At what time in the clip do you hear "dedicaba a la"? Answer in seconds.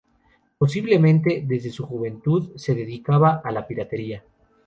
2.73-3.67